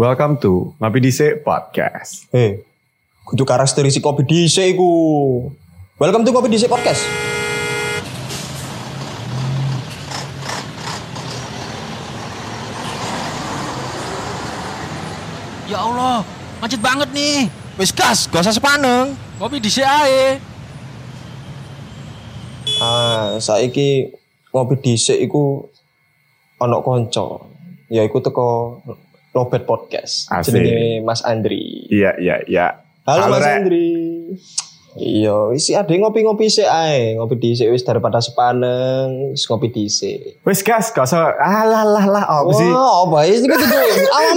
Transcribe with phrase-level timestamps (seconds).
[0.00, 2.24] Welcome to Ngopi Dise Podcast.
[2.32, 2.64] Eh,
[3.28, 4.88] kudu karakteristik kopi dhisik iku.
[6.00, 7.04] Welcome to Kopi Dhisik Podcast.
[15.68, 16.24] Ya Allah,
[16.64, 17.52] macet banget nih.
[17.76, 19.12] Wis gas, gak usah sepaneng.
[19.36, 20.40] Kopi di ae.
[22.80, 24.16] Ah, saiki
[24.48, 25.68] ngopi dhisik iku
[26.56, 27.44] ana kanca.
[27.92, 28.80] Ya iku teko
[29.30, 30.26] Lobet Podcast.
[30.26, 30.58] Asik.
[30.58, 31.86] Jenenge Mas Andri.
[31.86, 32.66] Iya, iya, iya.
[33.06, 33.54] Halo, Mas Rek.
[33.62, 33.88] Andri.
[34.98, 37.14] Iya, isi ade ngopi-ngopi sik ae.
[37.14, 40.42] Ngopi dhisik wis daripada sepaneng, wis ngopi dhisik.
[40.42, 41.30] Wes gas, gak usah.
[41.38, 42.66] Alah, lah, lah, apa sih?
[42.66, 43.78] Wah, apa kan kudu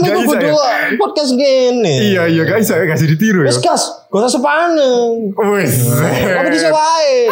[0.13, 0.93] Gak kudu ya?
[1.01, 2.13] podcast gini.
[2.13, 3.49] Iya, iya, gak bisa, gak ditiru ya.
[3.49, 3.81] Wis gas,
[4.13, 5.33] gak usah sepaneng.
[5.33, 5.73] Wes.
[5.89, 7.17] Ngopi dhisik wae.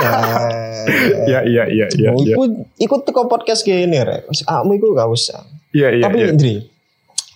[1.30, 2.10] Iya, iya, iya, iya.
[2.10, 2.34] Mau iya.
[2.34, 4.26] ikut ikut teko podcast gini rek.
[4.34, 5.46] Wis kamu iku gak usah.
[5.78, 6.58] Iya, iya, Tapi iya.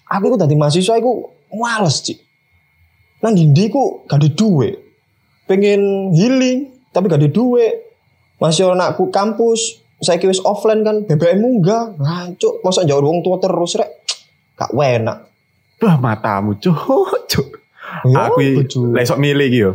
[0.05, 2.18] Aku iku tadi mahasiswa iku males, Cik.
[3.26, 4.78] Nang ndi ku gak ada duit.
[5.50, 7.73] Pengen healing tapi gak ada duit.
[8.38, 11.97] Masih nak ku kampus, saya wis offline kan BBM munggah.
[11.97, 13.89] Ngancuk, masa jauh wong tua terus rek.
[14.53, 15.25] Gak enak.
[15.81, 16.78] Wah, matamu, cuk,
[17.31, 17.47] cuk.
[18.08, 18.40] Ya, Aku
[18.95, 19.72] lesok milih gitu.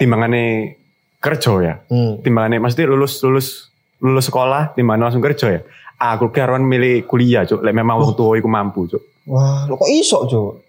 [0.00, 0.74] Timbangane
[1.22, 1.74] kerja ya.
[1.86, 2.18] Hmm.
[2.24, 3.70] Timbangane maksudnya lulus lulus
[4.02, 5.60] lulus sekolah, timbangane langsung kerja ya.
[6.02, 7.62] Aku karuan milih kuliah, cuk.
[7.62, 9.11] Lek memang tua iku mampu, cuk.
[9.28, 10.62] Wah, lo kok iso, Cuk?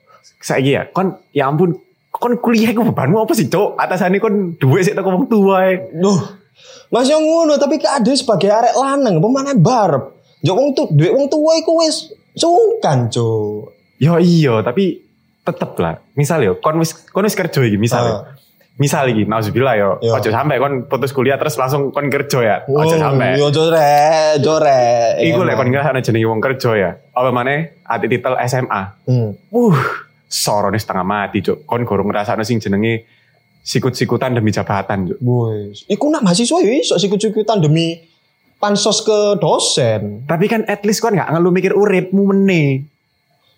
[0.43, 1.73] Saiki ya, kon ya ampun,
[2.11, 3.79] kon kuliah iku bebanmu apa sih, cuk?
[3.79, 5.95] Atasane kon duwe sik teko wong tua e.
[5.95, 6.19] Duh,
[6.91, 10.19] masih ngono tapi kade sebagai arek lanang pemane barep.
[10.43, 13.71] Yo wong tuh duit wong tua iku wis sungkan, Cuk.
[14.03, 14.99] Ya iya, tapi
[15.47, 16.03] tetep lah.
[16.13, 18.15] Misal yo, kon wis kon wis kerja iki, misal yo.
[18.73, 20.17] Misal iki, nauzubillah yo, Yo.
[20.17, 22.57] ojo sampai kon putus kuliah terus langsung kon kerja ya.
[22.65, 23.37] Ojo sampai.
[23.37, 25.13] Yo jore, jore.
[25.21, 26.89] Iku lek kon ngrasakno jenenge wong kerja ya.
[27.13, 28.81] Apa maneh ati titel SMA.
[29.05, 29.37] Hmm.
[29.53, 29.77] Uh,
[30.25, 31.69] sorone setengah mati, Cuk.
[31.69, 33.05] Kon gorong ngrasakno sing jenenge
[33.61, 35.17] sikut-sikutan demi jabatan, Cuk.
[35.21, 38.01] Boys, iku nak mahasiswa yo iso sikut-sikutan demi
[38.57, 40.25] pansos ke dosen.
[40.25, 42.89] Tapi kan at least kon gak ngeluh mikir uripmu meneh.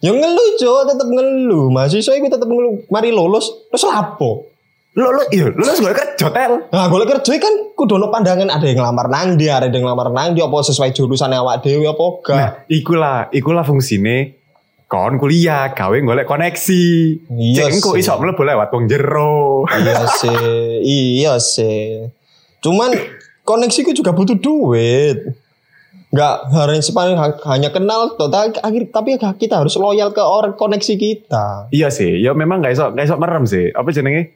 [0.04, 1.72] Yo ngeluh, Cuk, tetep ngeluh.
[1.72, 2.84] Mahasiswa iku tetep ngeluh.
[2.92, 4.52] Mari lulus, terus lapo?
[4.96, 6.72] Lo lo iya, lo harus kerja tel.
[6.72, 10.08] Nah, golek kerja kan kudu ono pandangan ada yang ngelamar nang dia, ada yang ngelamar
[10.16, 12.36] nang dia apa sesuai jurusan awak dhewe apa gak.
[12.40, 14.40] Nah, ikulah, ikulah fungsine
[14.88, 16.86] kon kuliah, gawe golek koneksi.
[17.28, 18.00] Iya sih.
[18.00, 19.68] iso mlebu lewat wong jero.
[19.68, 22.08] iya sih, iya sih.
[22.64, 22.96] Cuman
[23.44, 25.44] koneksiku juga butuh duit.
[26.16, 27.20] Enggak harus sepanjang
[27.52, 31.68] hanya kenal total akhir tapi kita harus loyal ke orang koneksi kita.
[31.76, 33.76] iya sih, ya memang gak iso gak iso merem sih.
[33.76, 34.32] Apa jenenge?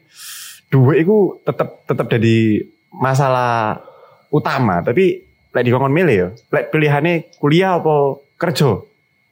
[0.70, 2.62] Duit iku tetep tetep jadi
[2.94, 3.82] masalah
[4.30, 8.78] utama, tapi lek dikongkon milih ya, lek pilihannya kuliah apa kerja?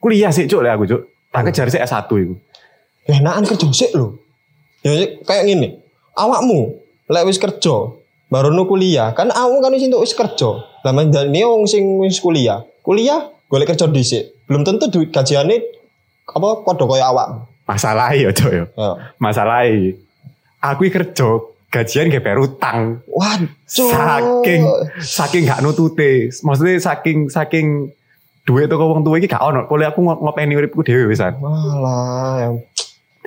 [0.02, 1.02] Kuliah sih cuk lek aku cuk.
[1.30, 2.36] Tak kejar sih S1 iku.
[3.06, 4.18] Ya enakan kerja sih lo.
[4.81, 5.78] Ya kayak gini.
[6.18, 6.59] Awakmu
[7.08, 7.94] lek wis kerja
[8.28, 10.50] baru nu kuliah kan awakmu kan wis entuk wis kerja.
[10.81, 12.66] Lah mandane wong sing wis kuliah.
[12.81, 14.48] Kuliah golek kerja dhisik.
[14.50, 15.62] Belum tentu duit gajiane
[16.28, 17.46] apa padha kaya awakmu.
[17.68, 18.66] Masalah ya cuk ya.
[18.74, 18.90] Ya.
[19.19, 19.68] Masalah
[20.59, 21.29] aku kerja
[21.68, 23.03] gajian gak bayar utang.
[23.06, 23.51] Waduh.
[23.68, 24.62] saking
[24.97, 27.91] saking gak nutute maksudnya saking saking
[28.47, 32.34] duit tuh wong tua iki gak ono boleh aku ngo- ngopeni uripku dhewe wisan Walah,
[32.40, 32.53] yang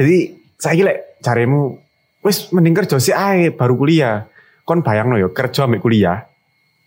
[0.00, 1.76] jadi saya lek carimu
[2.24, 4.24] wis mending kerja sih ae baru kuliah
[4.64, 6.24] kon bayangno yo kerja ambek kuliah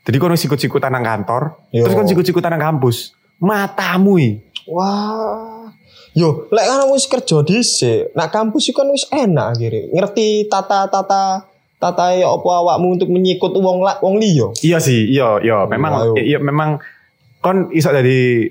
[0.02, 1.86] jadi kon wis sikut-sikutan nang kantor Yo.
[1.86, 4.18] terus kon sikut-sikutan nang kampus matamu.
[4.66, 5.63] Wah.
[6.14, 9.90] Yo, lek kan wis kerja dhisik, nak kampus iku kan wis enak akhirnya.
[9.90, 11.50] Ngerti tata-tata
[11.84, 14.56] tata apa awakmu untuk menyikut wong la, wong liya.
[14.64, 16.80] iya sih iya iya memang iya memang
[17.44, 18.48] kon iso jadi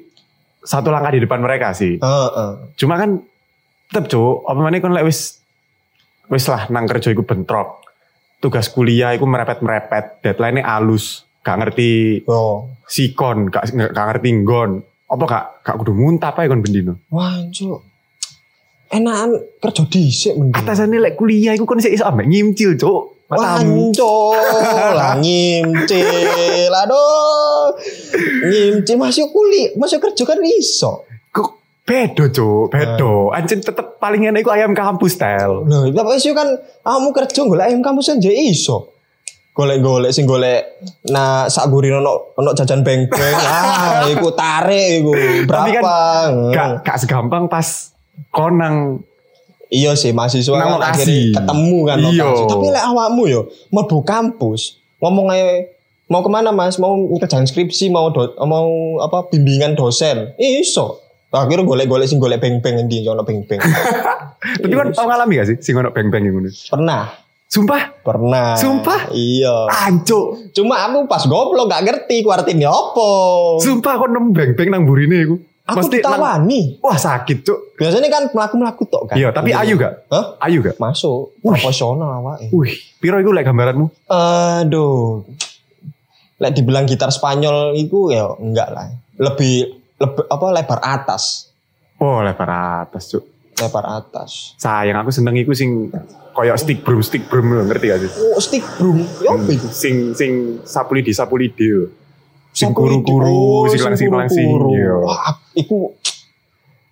[0.60, 2.50] satu langkah di depan mereka sih Heeh.
[2.76, 3.24] Cuma kan
[3.88, 5.40] tetep cuk, apa mana kon lek wis
[6.28, 7.80] wis lah nang kerja iku bentrok.
[8.42, 12.74] Tugas kuliah iku merepet-merepet, deadline-nya alus, gak ngerti Yo.
[12.90, 14.82] sikon, gak, gak ngerti nggon.
[15.12, 16.96] Apa gak gak kudu muntah apa ya kon bendino.
[17.12, 17.84] Wah, cuk.
[18.88, 20.56] Enakan kerja dhisik mending.
[20.56, 23.12] Atasane lek kuliah iku kon sik iso ambek nyimcil cuk.
[23.32, 23.96] Matamu.
[23.96, 24.36] Wancuk,
[24.92, 27.72] lah nyimcil, aduh.
[28.44, 31.08] Nyimcil masih kuliah, masih kerja kan iso.
[31.32, 31.48] Kok
[31.88, 33.32] bedo cuk, bedo.
[33.32, 35.64] Anjing tetep paling enak iku ayam kampus tel.
[35.64, 38.92] Loh, tapi sih kan kamu kerja golek ayam kampus aja iso.
[39.52, 40.80] Golek-golek sing golek
[41.12, 43.36] nah sak gurine ono ono jajan beng-beng.
[43.52, 45.12] ah, iku tarik iku.
[45.44, 45.60] Berapa?
[45.60, 46.30] Tapi kan.
[46.52, 47.92] Gak gak segampang pas
[48.32, 49.04] konang
[49.72, 52.24] Iya sih mahasiswa Nang kan akhirnya ketemu kan Iya.
[52.28, 52.44] lokasi.
[52.44, 53.40] Tapi lek awakmu yo
[53.72, 55.64] mlebu kampus, ngomong aja
[56.12, 56.76] mau ke mana mas?
[56.76, 60.36] Mau kerjaan skripsi, mau do, mau apa bimbingan dosen?
[60.36, 61.00] Iso.
[61.32, 63.56] Akhirnya golek-golek sing golek beng-beng endi ono beng-beng.
[64.60, 66.52] Tapi kan tau ngalami gak sih sing ono beng-beng ngono?
[66.52, 67.08] Pernah,
[67.52, 68.56] Sumpah, pernah.
[68.56, 69.12] Sumpah?
[69.12, 69.68] Iya.
[69.68, 70.56] ancuk.
[70.56, 73.10] Cuma aku pas goblok gak ngerti ku artinya apa.
[73.60, 75.36] Sumpah kok nemu beng-beng nang burine iku.
[75.68, 76.60] Aku Mesti nang- ditawani.
[76.80, 77.76] Wah sakit cuk.
[77.76, 79.16] Biasanya kan melaku-melaku tok kan.
[79.20, 80.08] Iya, tapi ayu gak?
[80.08, 80.40] Hah?
[80.40, 80.80] Ayu gak?
[80.80, 81.36] Masuk.
[81.44, 82.48] Profesional awake.
[82.50, 83.86] Wih, piro iku lek gambaranmu?
[84.08, 85.20] Aduh.
[86.40, 88.88] Lek dibilang gitar Spanyol itu ya enggak lah.
[89.20, 91.52] Lebih lebih apa lebar atas.
[92.00, 92.48] Oh, lebar
[92.82, 93.31] atas cuk.
[93.62, 94.58] Lebar atas.
[94.58, 95.94] Sayang aku seneng iku sing
[96.34, 98.10] koyo stick broom stick broom lho, ngerti gak sih?
[98.18, 99.06] Oh, stick broom.
[99.22, 99.68] Ya apa itu?
[99.70, 101.70] Sing sing sapuli di sapuli di.
[101.70, 101.86] lho.
[102.52, 104.44] Sing kuru-kuru, Oh, sing langsing-langsing.
[104.44, 104.92] Iya.
[105.00, 105.94] Wah, iku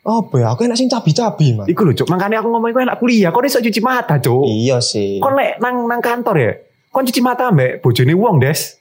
[0.00, 0.46] apa ya?
[0.56, 1.67] Aku enak sing cabi-cabi, Mas.
[1.69, 4.49] Iku lho cuk, makanya aku ngomong iku enak kuliah, kok iso cuci mata cuk.
[4.49, 5.20] Iya sih.
[5.20, 6.52] Kon lek nang nang kantor ya,
[6.88, 8.81] kon cuci mata mbek bojone wong, Des.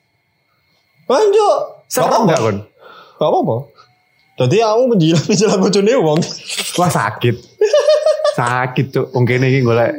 [1.10, 1.84] Lanjut.
[1.90, 2.58] Serem gak kon?
[3.18, 3.58] Gak apa-apa.
[4.40, 6.20] Jadi aku menjilat-menjilat bojone wong.
[6.80, 7.36] Wah sakit.
[8.40, 9.12] Sakit.
[9.12, 9.92] Wong kene iki golek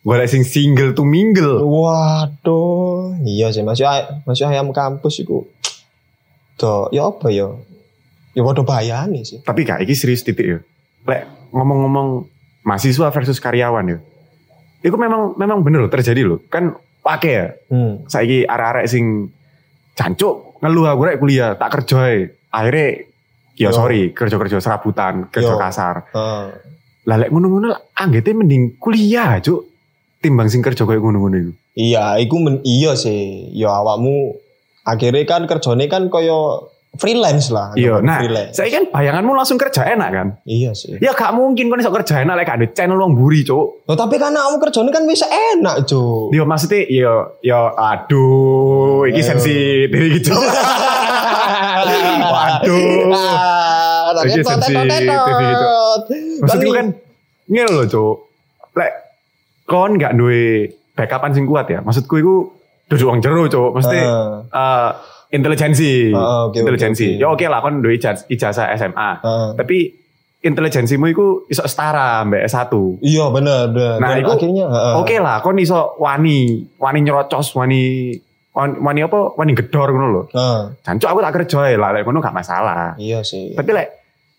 [0.00, 1.58] golek sing single to mingle.
[1.60, 5.48] Waduh, iya sih masih ay- masih ayam kampus iku.
[6.54, 7.50] Tuh, ya apa ya?
[8.34, 9.42] Ya waduh bayani sih.
[9.42, 10.58] Tapi kak, iki serius titik ya.
[11.04, 12.26] Lek ngomong-ngomong
[12.62, 13.98] mahasiswa versus karyawan ya.
[14.80, 16.38] Itu memang memang bener loh terjadi loh.
[16.46, 17.46] Kan pakai ya.
[17.70, 18.04] Hmm.
[18.06, 19.30] Saiki arek-arek sing
[19.94, 22.28] jancuk ngeluh aku rek kuliah tak kerja.
[22.50, 23.08] Akhirnya
[23.54, 25.58] ya sorry kerja-kerja serabutan, kerja Yo.
[25.58, 26.06] kasar.
[26.10, 26.44] Heeh.
[27.04, 29.60] Lah lek ngono-ngono anggete mending kuliah cuk.
[30.24, 31.52] Timbang sing kerja kayak ngono-ngono iku.
[31.76, 33.52] Iya, iku men iya sih.
[33.52, 34.40] Ya awakmu
[34.88, 37.74] akhirnya kan kerjane kan koyo freelance lah.
[37.74, 38.54] Iya, nah, freelance.
[38.54, 40.28] saya kan bayanganmu langsung kerja enak kan?
[40.46, 40.96] Iya sih.
[41.02, 43.84] Ya gak mungkin kan iso kerja enak lek gak ada channel wong buri, cuk.
[43.84, 46.30] Loh, tapi karena kamu kerjane kan bisa enak, Cuk.
[46.32, 49.28] Yo maksudnya yo yo aduh iki Ayo.
[49.34, 50.38] sensitif iki cuk.
[52.32, 53.12] Waduh.
[54.16, 56.00] Tetot, tetot, sensitif tetot.
[56.40, 56.86] Maksudku kan
[57.46, 58.16] ngene lho, Cuk.
[58.74, 58.92] Lek
[59.64, 61.80] kon gak duwe backupan sing kuat ya.
[61.80, 62.34] Maksudku iku
[62.86, 63.70] duduk wong jero, Cuk.
[63.74, 64.40] Mesti Ah.
[64.50, 64.90] eh
[65.32, 66.10] intelijensi.
[66.10, 67.06] Oke, oke, intelijensi.
[67.10, 67.20] oke.
[67.20, 69.10] Ya oke lah kon duwe ijaz- ijazah SMA.
[69.18, 69.50] Ah.
[69.52, 69.90] Tapi
[70.40, 72.72] intelijensimu iku iso setara mbak S1.
[73.00, 73.96] Iya bener bener.
[73.96, 74.94] Nah, Dan iku akhirnya heeh.
[74.94, 78.12] Oke lah, kon iso wani, wani nyerocos, wani
[78.52, 79.32] wani, wani apa?
[79.34, 80.22] Wani gedor ngono lho.
[80.30, 80.60] Heeh.
[80.84, 82.92] Jancuk aku tak kerja ya lah, lek ngono gak masalah.
[82.94, 83.56] Iya sih.
[83.56, 83.88] Tapi lek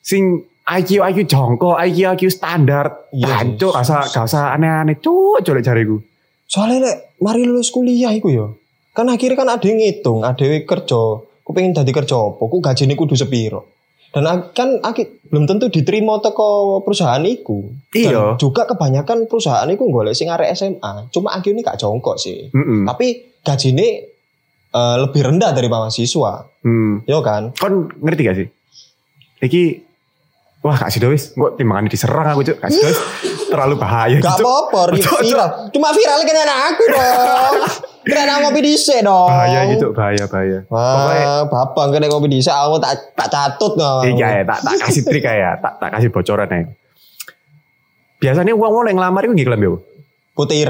[0.06, 3.94] sing IQ IQ jongko, IQ IQ standar, Iya, jancuk sih.
[4.14, 5.98] gak usah gak aneh-aneh, cuk, cuk lek jariku.
[6.46, 8.46] Soalnya lek mari lulus kuliah iku ya.
[8.94, 11.02] Kan akhirnya kan ada yang ngitung, ada yang kerja.
[11.42, 12.42] Ku pengen dadi kerja apa?
[12.42, 13.74] Ku gajine kudu sepiro.
[14.10, 17.68] Dan kan akhi- belum tentu diterima teko perusahaan iku.
[17.92, 18.24] Dan Iya.
[18.40, 21.12] juga kebanyakan perusahaan iku golek sing arek SMA.
[21.12, 22.48] Cuma akhirnya gak jongkok sih.
[22.48, 22.82] Heeh.
[22.86, 23.08] Tapi
[23.44, 23.88] gajine
[24.72, 26.34] eh, lebih rendah dari mahasiswa.
[26.60, 27.04] Hmm.
[27.04, 27.52] Yo kan?
[27.54, 28.48] Kon ngerti gak sih?
[29.38, 29.64] Iki
[30.66, 32.58] Wah, Kak Sido wis, kok timbangan diserang aku, Cuk.
[32.58, 32.98] Kak Sido wis
[33.54, 34.50] terlalu bahaya Gak gitu.
[34.50, 34.82] apa-apa,
[35.22, 35.50] viral.
[35.70, 37.56] Cuma viral kena anak aku dong.
[38.06, 39.30] Kena ngopi dhisik dong.
[39.34, 40.60] Bahaya gitu, bahaya, bahaya.
[40.70, 44.06] Wah, bapak kena ngopi dhisik aku tak tak catut no.
[44.06, 46.62] Iya ya, tak, tak kasih trik ya, tak, tak kasih bocoran ya.
[48.22, 49.70] Biasanya uang-uang yang ngelamar itu nggak kelam ya?
[49.70, 49.80] Bu?
[50.38, 50.62] Putih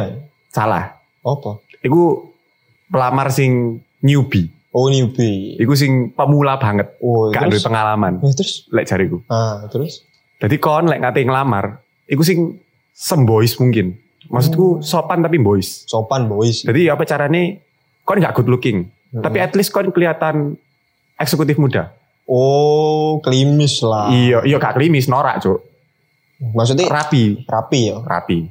[0.52, 0.96] Salah.
[1.24, 1.60] Apa?
[1.84, 2.32] Iku
[2.88, 4.55] pelamar sing newbie.
[4.76, 5.56] Oh newbie.
[5.56, 7.00] Iku sing pemula banget.
[7.00, 8.20] Oh, Gak ada pengalaman.
[8.20, 8.68] Eh, terus?
[8.76, 9.24] Lek jariku.
[9.32, 10.04] Ah, terus?
[10.44, 11.80] Jadi kon lek ngate ngelamar,
[12.12, 12.60] iku sing
[12.92, 13.96] sembois mungkin.
[14.28, 15.88] Maksudku sopan tapi boys.
[15.88, 16.68] Sopan boys.
[16.68, 17.56] Jadi apa caranya?
[18.04, 18.92] Kon gak good looking.
[19.16, 19.24] Hmm.
[19.24, 20.60] Tapi at least kon kelihatan
[21.16, 21.96] eksekutif muda.
[22.28, 24.12] Oh, klimis lah.
[24.12, 25.62] Iya, iya gak klimis, norak cuk.
[26.52, 28.04] Maksudnya Rapi, rapi ya?
[28.04, 28.44] rapi.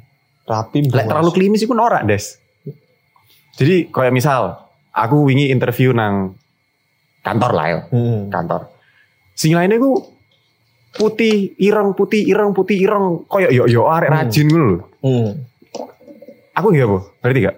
[0.48, 0.78] Rapi.
[0.88, 2.40] Lek terlalu klimis iku norak, Des.
[3.60, 4.63] Jadi kayak misal
[4.94, 6.38] aku wingi interview nang
[7.20, 8.30] kantor lah ya, Hmm.
[8.30, 8.70] kantor.
[9.34, 9.98] Sing lainnya ku
[10.94, 14.16] putih ireng putih ireng putih ireng koyo yo yo arek Hmm.
[14.16, 14.78] rajin ngono lho.
[15.02, 15.28] Hmm.
[16.54, 16.98] Aku nggak apa?
[17.20, 17.56] Ngerti gak?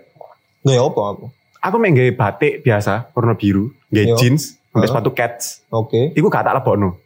[0.64, 1.24] Nggak apa aku.
[1.60, 4.16] Aku main gawe batik biasa warna biru, gawe Yo.
[4.16, 4.88] jeans, Heeh.
[4.88, 5.66] sepatu cats.
[5.68, 6.16] Oke.
[6.16, 6.96] Iku gak tak lebokno.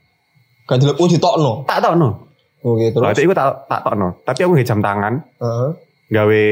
[0.70, 1.52] Gak oh ditokno.
[1.66, 2.30] Tak tokno.
[2.60, 3.02] Oke, terus.
[3.02, 4.22] Batik iku tak tak tokno.
[4.22, 5.70] Tapi aku gawe jam tangan, Heeh.
[6.12, 6.42] gawe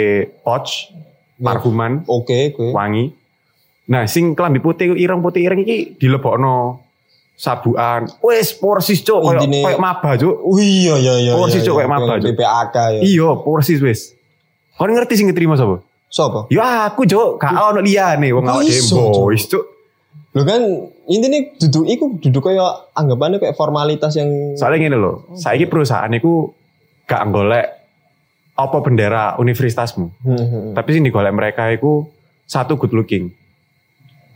[0.42, 0.90] pouch,
[1.38, 2.74] parfuman, Oke, oke.
[2.74, 3.14] wangi.
[3.88, 6.84] Nah, sing kelambi putih ireng putih ireng iki dilebokno
[7.38, 8.04] sabuan.
[8.20, 10.34] Wes porsis cuk koyo Intine- koyo maba cuk.
[10.44, 11.32] Oh iya iya iya.
[11.32, 11.78] Porsi, iya, Cuk, iya.
[11.86, 12.28] kayak maba, Cuk.
[12.34, 13.00] BPAK ya.
[13.00, 14.00] Iya, porsis wes.
[14.76, 15.80] Kon ngerti sing keterima sapa?
[16.08, 16.48] Sopo?
[16.52, 19.64] Ya aku cuk, gak ono liyane wong Kok awak dhewe boys cuk.
[20.36, 20.60] Lo kan
[21.08, 26.52] intinya duduk iku duduk kayak anggapannya kayak formalitas yang Soalnya gini loh, saiki perusahaan iku
[27.08, 27.66] gak golek
[28.58, 30.06] apa bendera universitasmu.
[30.20, 30.72] Hmm, hmm, hmm.
[30.76, 32.04] Tapi sing digolek mereka iku
[32.44, 33.32] satu good looking.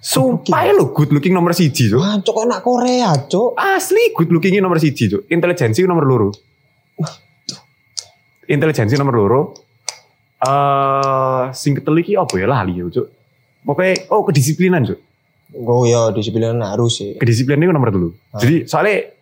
[0.02, 2.02] Sumpah lo good looking nomor siji cuk.
[2.02, 3.54] Wah, cok enak Korea, cok.
[3.54, 5.30] Asli good looking nomor siji cuk.
[5.30, 6.28] Intelijensi nomor loro.
[8.50, 9.40] Intelijensi nomor loro.
[10.42, 13.06] Eh sing ketelu iki apa ya lali ya cuk.
[13.62, 14.98] Pokoknya oh kedisiplinan cuk.
[15.52, 17.14] Oh ya, disiplin harus sih.
[17.20, 18.08] Kedisiplinan itu nomor dulu.
[18.40, 19.12] Jadi soalnya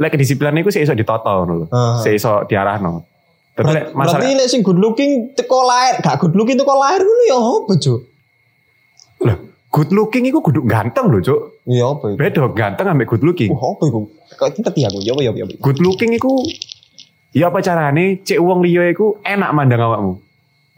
[0.00, 1.66] lek kedisiplinan itu sih iso ditata ngono lho.
[1.70, 2.00] Ah.
[2.00, 3.04] Sih iso diarahno.
[3.54, 7.04] Tapi lek masalah Berarti lek sing good looking teko lahir, gak good looking teko lahir
[7.04, 8.00] ngono ya apa, cok?
[9.28, 9.38] Lah,
[9.74, 11.66] good looking itu kudu ganteng loh, Cuk.
[11.66, 12.16] Iya apa itu?
[12.22, 13.50] Beda ganteng ambek good looking.
[13.50, 14.00] Uh, apa itu?
[14.38, 14.98] Kok ngerti aku?
[15.02, 15.44] Ya apa ya ya?
[15.58, 16.30] Good looking itu
[17.34, 20.12] ya apa carane cek wong liya iku enak mandang awakmu.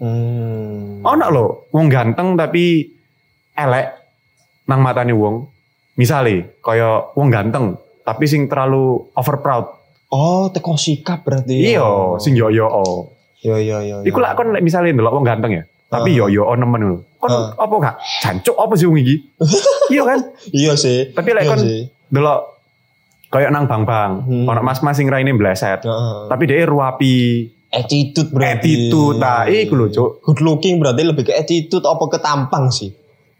[0.00, 1.04] Hmm.
[1.04, 2.88] Ono lho, wong ganteng tapi
[3.52, 3.86] elek
[4.64, 5.44] nang matane wong.
[6.00, 9.66] Misale kaya wong ganteng tapi sing terlalu over proud.
[10.08, 11.52] Oh, teko sikap berarti.
[11.60, 11.76] ya?
[11.76, 13.12] Iya, sing yo yo oh.
[13.44, 13.96] Iya iya iya.
[14.00, 15.64] Iku lah kon lek misale ndelok wong ganteng ya.
[15.86, 16.96] Tapi yo yo nemen lho.
[17.16, 17.54] Kon Ah.
[17.56, 19.16] apa gak jancuk apa sih wong iki?
[19.94, 20.20] iya kan?
[20.50, 21.10] Iya sih.
[21.10, 21.60] Tapi lek Iya kon
[22.06, 22.40] delok
[23.26, 24.46] kayak nang bang-bang, Hmm.
[24.46, 25.82] ono mas-mas sing raine bleset.
[25.82, 26.18] Heeh.
[26.26, 27.14] Tapi dia ruapi
[27.68, 28.88] attitude berarti.
[28.88, 30.10] attitude nah iku lho, Cuk.
[30.22, 32.94] Good looking berarti lebih ke attitude apa ke tampang sih?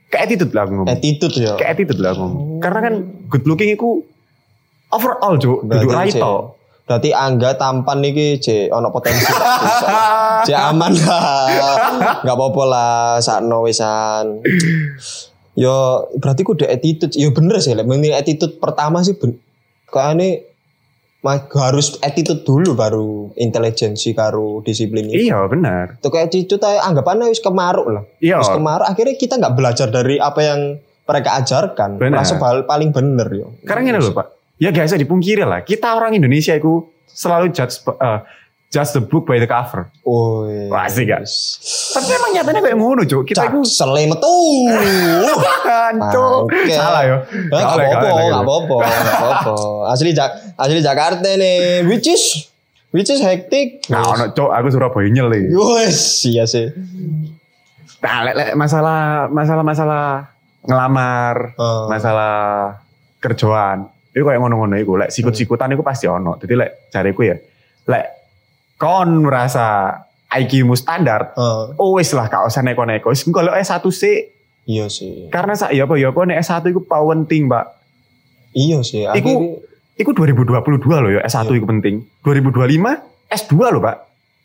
[0.07, 0.87] Ke attitude lah ngomong.
[0.87, 1.55] Attitude ya.
[1.55, 2.59] Ke attitude lah ngomong.
[2.59, 2.95] Karena kan
[3.27, 4.03] good looking iku
[4.89, 5.65] overall, Cuk.
[5.65, 6.59] Duduk raito.
[6.87, 9.27] Berarti angga tampan niki je ono potensi.
[10.47, 11.51] je aman lah.
[12.23, 14.47] Enggak apa-apa lah sakno wisan.
[15.59, 17.11] Yo berarti kudu attitude.
[17.19, 19.35] Yo bener sih lek mending attitude pertama sih ben
[19.91, 20.47] kayaknya
[21.27, 25.27] ma- harus attitude dulu baru intelijensi karo disiplin itu.
[25.27, 25.99] Iya, benar.
[25.99, 28.07] Tuh kayak attitude aja anggapannya wis kemaruk lah.
[28.23, 28.39] Iya.
[28.39, 31.99] Wis kemaruk akhirnya kita nggak belajar dari apa yang mereka ajarkan.
[31.99, 32.23] Benar.
[32.23, 33.59] Merasa paling bener yo.
[33.67, 34.36] Karena gini loh, Pak.
[34.57, 35.61] Ya gak bisa dipungkiri lah.
[35.61, 38.21] Kita orang Indonesia itu selalu judge eh,
[38.67, 39.93] judge the book by the cover.
[40.01, 41.29] Oh, Wah, asik gak?
[41.93, 43.25] Tapi emang nyatanya kayak ngono, Cuk.
[43.25, 44.37] Kita itu sele metu.
[46.43, 46.73] Oke.
[46.73, 47.17] Salah ya.
[47.29, 49.55] Eh, Gak apa-apa, gak apa-apa, gak apa-apa.
[49.93, 52.49] Asli Jak asli Jakarta nih, which is
[52.91, 53.85] which is hectic.
[53.89, 55.49] Nah, ono Cuk, aku Surabaya nyel iki.
[55.53, 56.73] Wes, iya sih.
[58.01, 60.05] Nah, lek, lek masalah masalah masalah
[60.65, 61.87] ngelamar, Oh.
[61.89, 62.35] masalah
[63.21, 63.89] kerjaan.
[64.17, 66.41] Itu kayak ngono-ngono iku, lek sikut-sikutan iku pasti ono.
[66.41, 67.37] Jadi lek cariku ya,
[67.85, 68.05] lek
[68.75, 69.93] kon merasa
[70.27, 73.13] IQ-mu standar, Eh, oh wis lah gak usah neko-neko.
[73.13, 74.33] Wis kalau S1 sih
[74.65, 75.29] iya sih.
[75.29, 77.65] karena sak ya apa ya apa nek S1 iku penting, Mbak.
[78.53, 79.05] Iya sih.
[79.05, 79.61] Iku
[79.95, 81.61] iku 2022 loh ya S1 Iya.
[81.61, 81.95] iku penting.
[82.25, 83.97] 2025 S2 loh, Pak.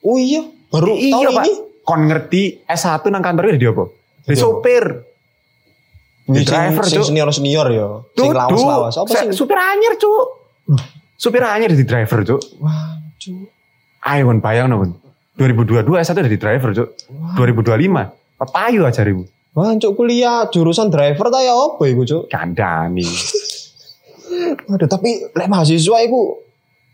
[0.01, 1.43] oh iya, baru iya, tahun Pak.
[1.43, 1.53] ini.
[1.81, 3.87] Kon ngerti S1 nang kantornya di apa?
[4.21, 4.83] Di sopir.
[6.31, 7.05] Wih, driver, sing, Cuk.
[7.11, 7.87] senior senior ya.
[8.15, 8.39] Sing Duduk.
[8.39, 8.95] lawas-lawas.
[8.97, 9.29] Apa sih?
[9.35, 10.25] Supir anyar, Cuk.
[11.19, 12.41] Supir anyar di driver, Cuk.
[12.63, 13.47] Wah, Cuk.
[14.01, 14.91] Ayo kon bayang no, kon.
[15.37, 16.89] 2022 S1 dari driver, Cuk.
[17.37, 19.27] 2025 papayu aja ribu.
[19.53, 22.23] Wah, Cuk kuliah jurusan driver ta ya apa iku, Cuk?
[22.31, 23.03] Kandani.
[24.71, 26.39] Aduh, tapi lek mahasiswa iku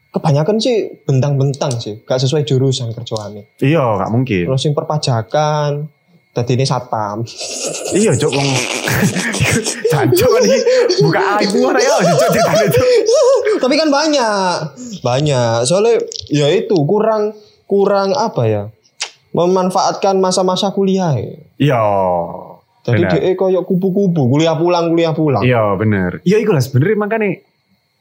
[0.10, 3.62] kebanyakan sih bentang-bentang sih, gak sesuai jurusan kerjaannya.
[3.62, 4.50] iya, gak mungkin.
[4.50, 5.86] Terus yang perpajakan,
[6.38, 7.26] tadi ini satpam.
[7.98, 8.30] iya, Cuk.
[8.30, 8.50] Wong
[9.92, 10.60] Jancuk kan iki
[11.02, 13.58] buka aib ngono ya, Cuk ceritanya, Cuk.
[13.58, 14.54] tapi kan banyak,
[15.02, 15.66] banyak.
[15.66, 15.98] Soalnya
[16.30, 17.34] ya itu kurang
[17.66, 18.64] kurang apa ya?
[19.34, 21.18] Memanfaatkan masa-masa kuliah.
[21.18, 21.34] ya.
[21.58, 21.84] Iya.
[22.88, 25.44] Jadi dia koyok kupu-kupu, kuliah pulang, kuliah pulang.
[25.44, 26.24] Iya, bener.
[26.24, 27.44] Iya, iku lah sebenernya makanya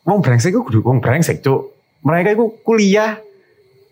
[0.07, 1.75] wong brengsek iku kudu wong brengsek, Cuk.
[2.07, 3.19] Mereka iku kuliah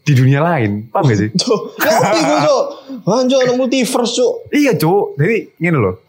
[0.04, 0.92] di dunia lain.
[0.92, 1.30] Paham gak sih?
[1.40, 2.64] Cuk, ya apa iku, Cuk?
[3.08, 4.32] Anjir, ada multiverse, Cuk.
[4.52, 6.04] Iya cuk, jadi gini loh.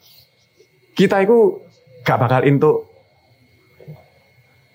[0.95, 1.63] Kita itu
[2.03, 2.83] gak bakal into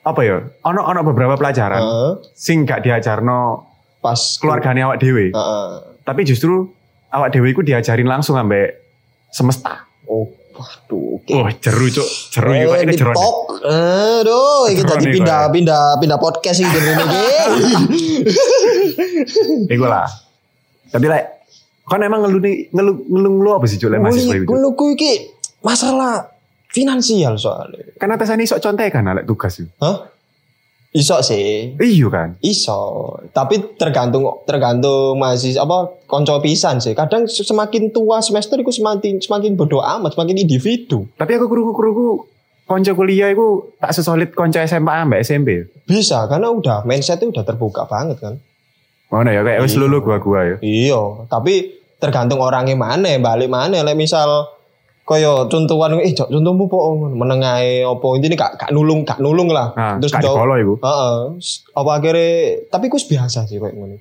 [0.00, 0.40] apa ya?
[0.64, 2.12] Ono ono beberapa pelajaran Heeh.
[2.32, 5.28] sing gak diajarno Pas keluarganya awak dewe.
[5.28, 5.68] Heeh.
[6.08, 6.72] Tapi justru
[7.12, 8.80] awak dewe itu diajarin langsung ambek
[9.28, 9.84] semesta.
[10.08, 10.24] Oh,
[10.60, 11.32] waduh, oke.
[11.32, 13.10] Oh, jeru cuk, jeru iki kok Eh, ini jeru.
[13.10, 13.16] nih.
[13.16, 13.36] pok.
[13.62, 15.50] Aduh, ini tadi nih, pindah Pak.
[15.50, 17.24] pindah pindah podcast ini gini iki.
[19.72, 20.06] Iku lah.
[20.86, 21.24] Tapi lek
[21.82, 24.42] kan emang ngeluh nih ngeluh ngeluh ngeluh apa sih cuk lek mahasiswa itu?
[24.42, 24.48] Cuk?
[24.48, 25.12] Kulo ku iki
[25.60, 26.28] masalah
[26.66, 27.96] finansial soalnya.
[27.96, 29.70] Kan atasannya sok contekan lek tugas itu.
[29.78, 30.06] Hah?
[30.90, 31.78] Iso sih.
[31.78, 32.28] Iya kan?
[32.42, 36.98] Iso, tapi tergantung tergantung masih apa konco pisan sih.
[36.98, 41.06] Kadang semakin tua semester iku semakin semakin bodoh amat, semakin individu.
[41.14, 42.26] Tapi aku kuru-kuru
[42.66, 45.70] konco kuliah itu tak sesolid konco SMA ambek SMP.
[45.86, 48.34] Bisa karena udah mindsetnya udah terbuka banget kan.
[49.14, 49.80] Mana ya kayak wis Iya.
[49.86, 50.56] lulu gua-gua ya.
[50.58, 51.70] Iya, tapi
[52.02, 53.82] tergantung orangnya mana, balik mana.
[53.86, 54.46] Lek misal
[55.10, 59.74] kaya contohan eh Jok, contohmu po menengahi opo ini gak gak nulung gak nulung lah.
[59.74, 60.74] Nah, Terus gak dikolo iku.
[60.86, 61.18] Heeh.
[61.74, 63.98] Apa akhirnya tapi ku biasa sih kayak ngono.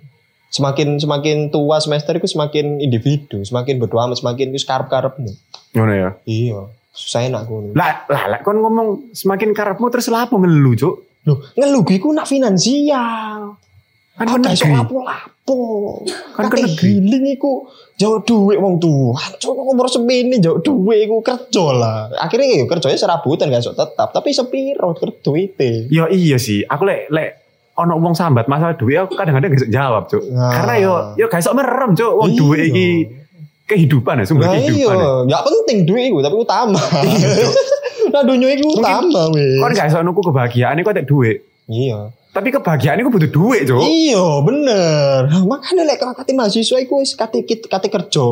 [0.53, 5.33] Semakin semakin tua semester itu semakin individu, semakin berdoa semakin wis karep-karepmu.
[5.73, 6.09] Ngono ya.
[6.29, 6.69] Iya.
[6.93, 7.73] Susah enak ngono.
[7.73, 10.95] Lah, lah, lah, kon ngomong semakin karepmu terus lapo ngelu, Cuk.
[11.25, 13.57] Loh, ngelugi ku nak finansial.
[14.19, 14.75] Kan Kan iso negeri.
[14.75, 15.59] lapo-lapo.
[16.35, 16.75] Kan Kan negeri.
[16.99, 17.63] giling iku
[17.95, 19.15] jauh duit wong tua.
[19.33, 22.11] Cuk umur semini jauh duit iku kerja lah.
[22.13, 25.31] Akhirnya ya kerjanya serabutan gak iso tetap, tapi sepiro kerja.
[25.87, 27.29] Ya iya sih, aku lek lek
[27.73, 30.19] ono wong sambat masalah duit aku kadang-kadang gak jawab, Cuk.
[30.27, 30.51] Nah.
[30.53, 32.11] Karena yo yo gak iso merem, Cuk.
[32.13, 32.37] Wong Iya.
[32.37, 32.87] duit iki
[33.65, 34.95] kehidupan ya, sumber Nah iya, kehidupan.
[34.97, 35.09] ya.
[35.29, 36.81] gak penting duit iku tapi utama.
[36.99, 37.29] Iya,
[38.09, 39.57] nah dunia iku utama weh.
[39.57, 41.47] Kon gak iso nuku kebahagiaan iku ada duit.
[41.65, 42.11] Iya.
[42.29, 43.81] Tapi kebahagiaan iku butuh duit, Cuk.
[43.81, 45.33] Iya, bener.
[45.49, 48.25] Makanya lek like, kate mahasiswa iku wis kate kate kerja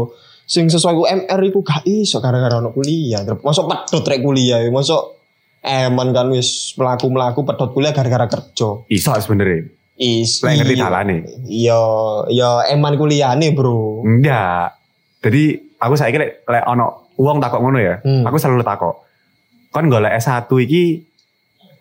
[0.48, 3.26] sing sesuai UMR iku gak iso gara-gara ono kuliah.
[3.42, 4.70] Masuk pedot rek kuliah, ya.
[4.70, 5.18] masuk
[5.66, 8.86] eman kan wis melaku-melaku pedot kuliah gara-gara kerja.
[8.86, 9.66] Iso sebenarnya.
[9.98, 10.84] Is Lek ngerti iya.
[10.86, 11.18] dalane.
[11.50, 11.82] Iya,
[12.30, 14.06] iya eman kuliahane, Bro.
[14.06, 14.78] Enggak.
[15.26, 17.98] Jadi aku saiki lek lek ono uang takok ngono ya.
[18.06, 18.22] Hmm.
[18.30, 19.04] Aku selalu takok.
[19.74, 21.02] Kon golek S1 iki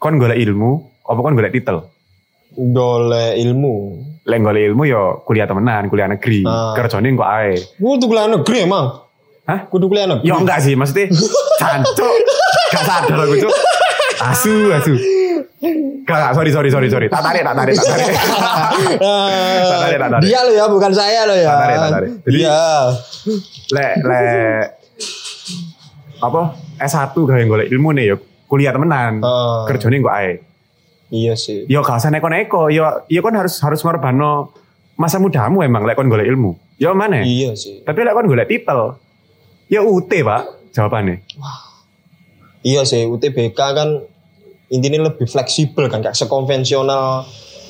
[0.00, 1.95] kon golek ilmu apa kon golek titel?
[2.56, 3.74] Golek ilmu.
[4.26, 6.42] Lek golek ilmu ya kuliah temenan, kuliah negeri.
[6.42, 6.72] Ah.
[6.72, 7.52] Kerjane kok ae.
[7.76, 8.86] Kudu kuliah negeri emang.
[9.44, 9.68] Hah?
[9.68, 10.26] Kudu kuliah negeri.
[10.26, 11.12] Ya enggak sih, maksudnya
[11.60, 12.14] cancuk.
[12.66, 13.52] Gak sadar aku, Cuk.
[14.18, 14.92] Asu, asu.
[16.02, 17.06] Gak, gak, sorry, sorry, sorry, sorry.
[17.06, 18.08] Tak tarik, tak tarik, tak tarik.
[19.62, 20.22] Tak tarik, tak tarik.
[20.24, 21.46] Dia lo ya, bukan saya lo ya.
[21.46, 22.10] Tak tarik, tak tarik.
[22.24, 22.62] Jadi- Iya.
[23.68, 24.64] lek lek
[26.16, 26.40] apa
[26.78, 29.20] S1 gawe golek ilmu nih ya kuliah temenan.
[29.20, 29.62] Ah.
[29.66, 30.30] Kerjane kok ae.
[31.10, 31.66] Iya sih.
[31.70, 34.50] Ya gak usah neko-neko, ya ya kon harus harus ngorbano
[34.98, 36.58] masa mudamu emang lek kon golek ilmu.
[36.82, 37.22] Ya mana?
[37.22, 37.86] Iya sih.
[37.86, 38.98] Tapi lek kon golek titel,
[39.70, 41.22] ya UT, Pak, jawabannya.
[42.66, 44.02] Iya sih, UTBK kan
[44.66, 47.22] intinya lebih fleksibel kan, gak sekonvensional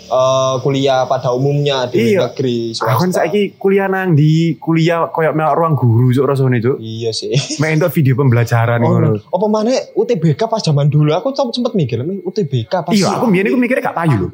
[0.06, 2.26] eh, kuliah pada umumnya di Iya.
[2.26, 3.22] negeri Aku kan swasta.
[3.22, 6.78] saiki kuliah nang di kuliah koyo melok ruang guru cuk rasane cuk.
[6.78, 7.34] Iya sih.
[7.60, 9.18] Main untuk video pembelajaran Oh, ngono.
[9.20, 13.26] apa mana UTBK pas zaman dulu aku tuh sempet mikir "Ini UTBK pas Iya, aku
[13.26, 14.28] biyen iku mikirnya gak payu lho.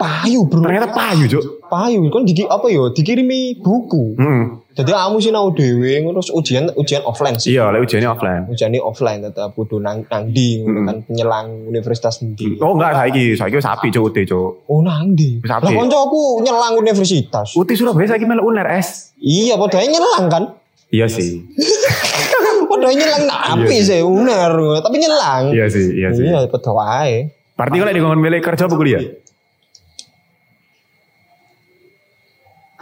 [0.00, 1.44] Payu bro Ternyata payu, Cuk.
[1.62, 4.44] payu kan diki apa yo dikirimi buku Heeh.
[4.72, 8.42] jadi kamu sih nau dewe terus ujian ujian offline sih Iya, lek ujiannya offline.
[8.48, 10.82] ujiannya offline tetap kudu nang nang di Hmm.
[10.82, 14.50] kan penyelang universitas ndi Oh enggak saiki, saiki wis api cuk UT cuk.
[14.64, 15.76] oh nang di Wis lah apik.
[15.76, 19.12] koncoku nyelang universitas UT Surabaya saiki melok UNER S.
[19.16, 20.44] iya padahal nyelang kan
[20.88, 21.44] Iya sih.
[22.66, 24.00] padahal nyelang napi Iya sih.
[24.00, 26.24] uner tapi nyelang Iya sih, iya sih.
[26.24, 27.16] iya padahal wae
[27.52, 29.04] Berarti kalau di ngomong milih kerja apa kuliah?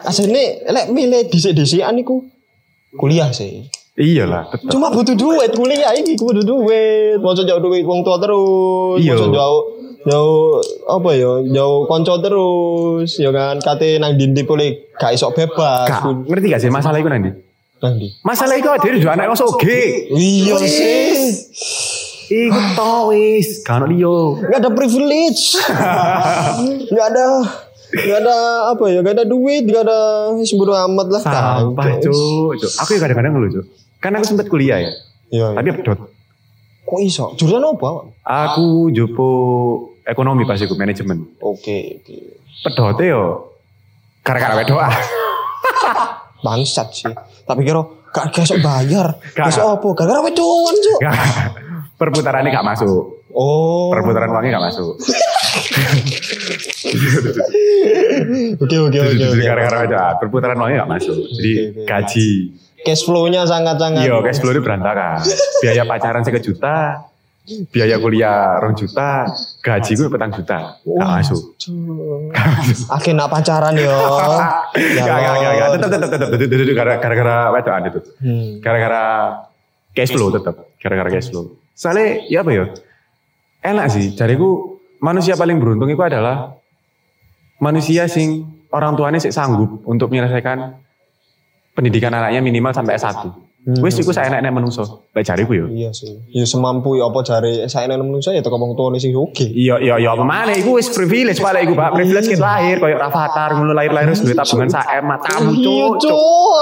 [0.06, 2.22] Asline lek milih dhisik-dhisikan niku
[2.94, 3.66] kuliah sih
[3.98, 4.46] Iya lah.
[4.70, 7.18] Cuma butuh duit kuliah ini butuh duit.
[7.18, 9.02] Mau jauh duit wong tua terus.
[9.02, 9.18] Iya.
[9.18, 9.62] Jauh
[10.06, 11.42] jauh apa ya?
[11.42, 13.18] Jauh konco terus.
[13.18, 15.90] Ya kan kate nang dindi boleh gak iso bebas.
[15.90, 17.34] Kak, ngerti gak sih masalah itu nanti?
[17.82, 18.06] Nang di.
[18.22, 19.82] Masalah itu ada di anak yang soge.
[20.14, 21.34] Iya sih.
[22.28, 24.38] Iku tau wis, kan liyo.
[24.46, 25.58] Gak ada privilege.
[26.94, 27.24] gak ada
[27.88, 28.36] Gak ada
[28.68, 29.98] apa ya, gak ada duit, gak ada
[30.44, 31.20] semburu amat lah.
[31.20, 32.60] Sampah, cuk.
[32.84, 33.64] Aku ya kadang-kadang ngeluh, cuk.
[33.98, 34.92] Kan aku sempat kuliah ya,
[35.28, 35.56] Iya.
[35.56, 35.98] tapi pedot.
[36.84, 37.36] kok iso?
[37.36, 38.08] Jurusan apa?
[38.24, 39.28] Aku jopo
[40.02, 41.36] ekonomi pas iku manajemen.
[41.38, 42.16] Oke, oke.
[42.64, 43.52] Pedote yo
[44.24, 44.92] gara-gara wedok ah.
[46.44, 47.12] Bangsat sih.
[47.44, 49.20] Tapi kira gak iso bayar.
[49.36, 49.84] Iso apa?
[49.92, 51.00] Gara-gara Cuk.
[51.00, 51.16] Gak.
[51.98, 53.26] Perputarannya gak masuk.
[53.36, 53.90] Oh.
[53.92, 54.96] Perputaran uangnya gak masuk.
[58.58, 61.16] Oke oke oke Jadi gara-gara ah, perputaran uangnya gak masuk.
[61.34, 61.50] Jadi
[61.84, 62.28] gaji.
[62.78, 64.06] Cash flow-nya sangat-sangat.
[64.06, 65.18] Iya, cash flow itu berantakan.
[65.60, 67.10] Biaya pacaran seket juta,
[67.74, 69.26] biaya kuliah rong juta,
[69.58, 71.58] gaji gue petang juta, gak Wah, masuk.
[72.86, 73.90] Akhirnya nak pacaran yo.
[74.78, 78.00] Gak, gak, gak, gak, tetep, tetep, tetep, gara- gara-gara wedokan itu.
[78.22, 78.48] Hmm.
[78.62, 79.02] Gara-gara
[79.90, 81.58] cash flow tetep, gara-gara cash flow.
[81.74, 82.64] Soalnya, ya apa ya,
[83.62, 86.58] enak sih, jariku manusia paling beruntung itu adalah
[87.58, 90.78] manusia sing orang tuanya sih sanggup untuk menyelesaikan
[91.74, 93.48] pendidikan anaknya minimal sampai S1.
[93.68, 93.84] Hmm.
[93.84, 95.66] Wes iku saya enak manusia, lek jariku yo.
[95.68, 96.14] Iya sih.
[96.32, 99.44] Ya semampu ya apa jare saya nang menungso ya teko wong tuane sing oke.
[99.44, 102.96] Iya iya iya apa mana iku wis privilege paling iku Pak privilege ket lahir koyo
[102.96, 106.54] Rafathar ngono lahir-lahir wis duwe tabungan sak M matamu Iya, cuk.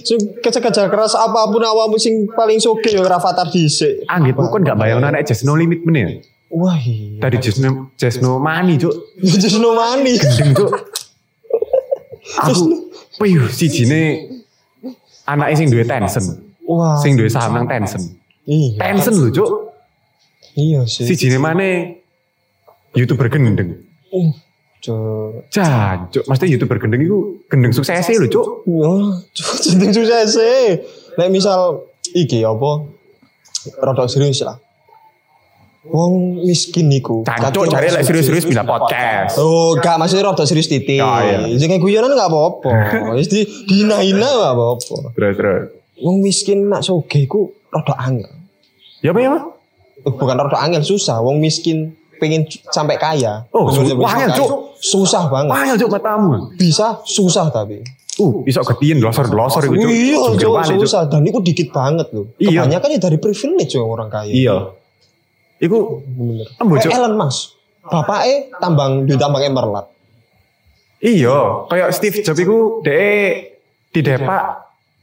[0.00, 4.06] Sing kerja keras apa pun awakmu sing paling soge ya Rafathar dhisik.
[4.08, 6.24] Anggit kon gak bayang anak just no limit meneh.
[6.52, 6.78] Wah.
[6.78, 7.18] iya.
[7.20, 8.94] Tadi just no just no money cuk.
[9.18, 10.14] Just no money.
[10.14, 10.70] Gendeng cuk.
[12.46, 12.90] Aku
[13.22, 14.30] piyu sijine
[15.26, 16.26] anake sing duwe Tencent,
[16.66, 16.98] Wah.
[17.00, 18.02] sing duwe saham nang Tencent.
[18.46, 18.78] Iya.
[18.78, 19.50] Tencent lho cuk.
[20.54, 21.04] Iya sih.
[21.06, 22.02] Sijine maneh
[22.96, 23.82] YouTuber gendeng.
[24.14, 24.32] Uh,
[24.80, 25.50] Cuk.
[25.50, 28.46] Jancuk, mesti YouTuber gendeng iku gendeng suksese lho cuk.
[28.70, 29.18] Wah,
[29.66, 30.78] jeneng sukses e.
[31.18, 32.86] Nek misal iki apa?
[33.82, 34.62] rada serius lah.
[35.90, 37.22] Wong miskin niku.
[37.22, 39.38] Cancuk cari lek serius-serius pindah podcast.
[39.38, 40.98] Oh, gak maksudnya rada serius titik.
[40.98, 41.46] Oh, iya.
[41.54, 42.70] Sing kayak guyonan gak apa-apa.
[43.18, 44.96] Wis di dihina-hina gak apa-apa.
[45.14, 45.62] Terus terus.
[46.02, 48.30] Wong miskin nak sugih ku rada angel.
[49.00, 49.28] Ya apa ya?
[49.30, 49.42] Pak?
[50.06, 51.22] Eh, Bukan rada angel susah.
[51.22, 53.46] Wong miskin pengen sampai kaya.
[53.54, 54.34] Oh, angel.
[54.34, 54.50] Cuk.
[54.82, 55.54] Susah banget.
[55.54, 56.52] Wah, ya cuk matamu.
[56.58, 57.80] Bisa susah tapi.
[58.16, 59.92] Uh, bisa ketien losor-losor iku cuk.
[59.92, 62.32] Iya, susah dan itu dikit banget loh.
[62.40, 62.64] Iya.
[62.64, 64.32] Kebanyakan ya dari privilege orang kaya.
[64.32, 64.56] Iya.
[65.60, 66.48] Iku Bener.
[66.56, 66.92] Kayak Cuk.
[66.92, 67.56] Elon Musk.
[67.86, 69.86] Bapaknya tambang duit tambang emerald.
[70.98, 73.62] Iya, kayak Steve Jobs iku dhek
[73.94, 74.44] di depak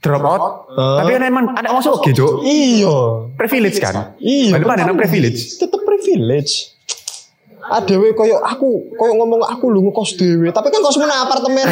[0.04, 0.42] drop out.
[0.76, 1.00] Hah?
[1.00, 2.44] Tapi kan emang anak masuk Cuk.
[2.44, 3.30] Iya.
[3.40, 4.18] Privilege kan?
[4.20, 4.60] Iya.
[4.60, 5.62] Mana nang privilege?
[5.62, 6.74] Tetep privilege.
[7.64, 11.64] Adewe koyo aku koyo ngomong aku lu ngekos dhewe, tapi kan kos mana apartemen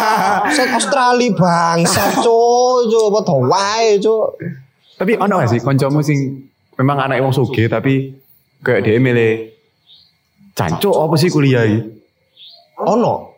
[0.54, 4.36] set Australia bangsa cuk, cuk padha wae cuk.
[5.00, 6.44] Tapi ono gak sih kancamu sing
[6.80, 8.16] memang anak wong sugih tapi
[8.64, 9.52] kayak dia milih
[10.56, 11.80] cancuk apa sih kuliah iki?
[12.80, 13.36] Ono.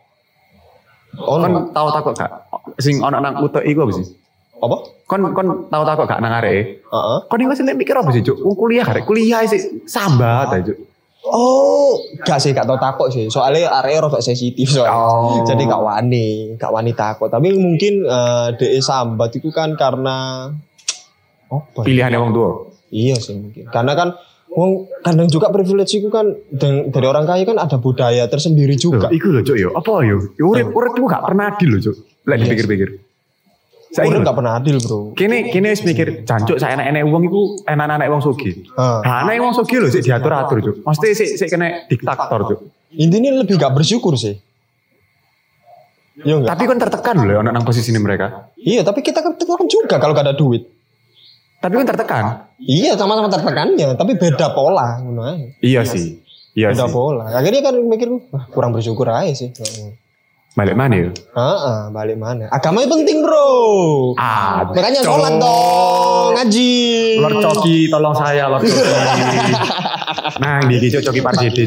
[1.19, 1.43] Ono.
[1.43, 2.31] Kon tau takut gak?
[2.79, 4.07] Sing ono nang utek iku apa sih?
[4.63, 4.77] Apa?
[5.03, 6.79] Kon kon tau takut gak nang areke?
[6.87, 7.17] Heeh.
[7.27, 8.39] Kon iki masih mikir apa sih, Cuk?
[8.39, 10.79] Wong kuliah arek kuliah sih sambat aja, Cuk.
[11.23, 11.95] Oh,
[12.27, 13.31] gak sih, gak tau takut sih.
[13.31, 14.91] Soalnya area rada sensitif soalnya.
[14.91, 15.39] Oh.
[15.47, 17.31] Jadi gak wani, gak wani takut.
[17.31, 20.51] Tapi mungkin eh DE sambat itu kan karena
[21.47, 21.79] apa?
[21.79, 21.85] ya?
[21.87, 22.51] Pilihannya wong tua.
[22.93, 23.65] Iya sih mungkin.
[23.73, 24.13] Karena kan
[24.53, 29.09] wong kadang juga privilege itu kan dari orang kaya kan ada budaya tersendiri juga.
[29.09, 29.69] Loh, iku lho, Cuk, yo.
[29.73, 30.21] Apa yo?
[30.37, 31.95] Urip urip iku gak pernah adil lho, Cuk.
[32.29, 32.89] Lek dipikir-pikir.
[33.93, 35.13] Saya Saiki gak pernah adil, Bro.
[35.13, 38.65] Kene kene wis mikir jancuk saya enak-enak wong iku enak-enak wong sugih.
[38.73, 39.05] Ah.
[39.05, 40.75] Nah, anak wong sugih lho sik diatur-atur, Cuk.
[40.81, 42.59] Mesti sik sik kena diktator, Cuk.
[42.97, 44.37] Intinya lebih gak bersyukur sih.
[46.25, 46.49] Iya enggak?
[46.57, 48.53] Tapi kan tertekan lho anak nang posisi ini mereka.
[48.57, 50.65] Iya, tapi kita kan tertekan juga kalau gak ada duit.
[51.63, 52.23] Tapi kan tertekan.
[52.59, 55.55] Iya, sama-sama tertekannya, tapi beda pola, ngono ae.
[55.63, 56.19] Iya sih.
[56.51, 56.93] Iya Beda sih.
[56.93, 57.31] pola.
[57.31, 59.55] Akhirnya kan mikir, wah, kurang bersyukur aja sih.
[60.53, 61.09] Balik mana ya?
[61.09, 62.45] Heeh, balik mana?
[62.51, 63.49] Agama itu penting, Bro.
[64.19, 65.07] Ah, Makanya Cok.
[65.07, 66.73] sholat dong, ngaji.
[67.17, 69.51] Lord Coki, tolong saya Lord Coki.
[70.37, 71.19] nah, di Cuk Coki.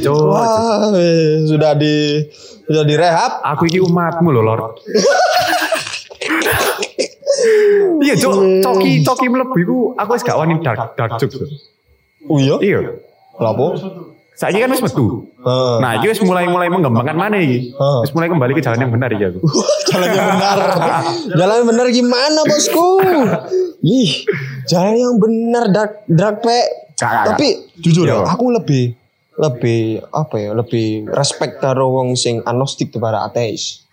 [0.07, 2.21] Wah, eh, sudah di
[2.63, 3.43] sudah direhab.
[3.43, 4.63] Aku iki umatmu loh, Lord.
[8.07, 8.63] iya, Cuk.
[8.63, 11.35] Coki, Coki mlebu iku aku wis gak wani dark dark joke.
[11.35, 11.51] Cuk.
[12.31, 12.57] Oh iya?
[12.63, 12.79] Iya.
[13.43, 13.75] Lapo?
[14.37, 15.25] Saiki kan wis metu.
[15.41, 15.77] Heeh.
[15.81, 17.73] Nah, iki wis mulai-mulai mengembangkan mana iki?
[18.05, 19.41] Wis mulai kembali ke jalan yang benar iki aku.
[19.89, 20.57] jalan yang benar.
[21.33, 22.89] jalan yang benar gimana, Bosku?
[23.81, 24.13] Ih,
[24.69, 26.61] jalan yang benar dark dark pe.
[27.01, 28.93] Tapi jujur ya, aku lebih
[29.41, 33.86] lebih apa ya, lebih respect karo wong sing agnostik daripada ateis.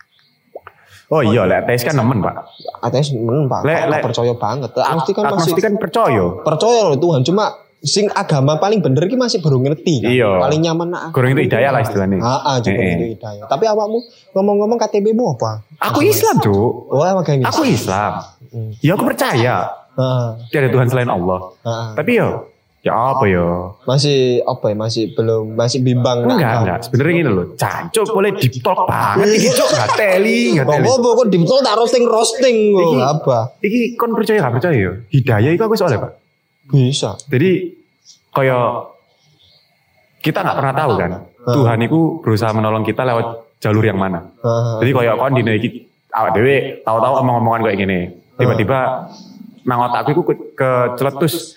[1.06, 2.34] Oh iya, lek ateis kan nemen, Pak.
[2.80, 4.70] Ateis men Pak, Lek- lek- percaya banget.
[4.72, 6.24] Agnostik kan masih Agnostik kan percaya.
[6.40, 7.44] percaya loh Tuhan, cuma
[7.80, 10.08] sing agama paling bener ki masih baru ngerti kan.
[10.08, 10.30] Iya.
[10.40, 11.02] Paling nyaman nak.
[11.12, 12.16] Gorong itu hidayah lah istilahnya.
[12.16, 12.92] Heeh, juga eh.
[12.94, 13.44] itu hidayah.
[13.44, 13.98] Tapi awakmu
[14.32, 15.60] ngomong-ngomong KTP-mu apa?
[15.82, 16.88] Aku Islam, Cuk.
[16.88, 18.24] Oh, emang kayak Aku Islam.
[18.48, 18.72] Hmm.
[18.80, 19.68] Ya aku percaya.
[19.94, 20.26] Heeh.
[20.48, 21.52] Tiada Tuhan selain Allah.
[21.60, 21.88] heeh.
[21.92, 22.28] Tapi ya,
[22.84, 23.72] ya apa ya?
[23.88, 24.76] Masih apa ya?
[24.76, 26.78] Masih belum masih bimbang Enggak, enggak.
[26.84, 27.46] Sebenarnya gini loh.
[27.56, 29.26] Cancuk boleh deep talk banget.
[29.40, 30.86] Iki cuk enggak teli, enggak teli.
[30.92, 33.38] Apa kok di betul tak roasting roasting kok Iki- apa?
[33.64, 34.92] Iki kon percaya enggak percaya ya?
[35.08, 36.12] Hidayah itu aku soalnya, Pak.
[36.68, 37.10] Bisa.
[37.32, 37.50] Jadi
[38.36, 38.68] kayak
[40.20, 41.10] kita nggak pernah tahu kan.
[41.44, 43.26] Tuhan itu berusaha menolong kita lewat
[43.60, 44.28] jalur yang mana.
[44.40, 44.76] Heeh.
[44.84, 45.68] Jadi kayak kon dina iki
[46.12, 48.00] awak dhewe tahu-tahu omong-omongan kayak gini.
[48.36, 49.08] Tiba-tiba
[49.64, 51.56] nang otakku iku ke, keceletus